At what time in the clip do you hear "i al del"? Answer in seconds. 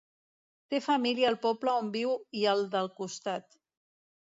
2.43-2.95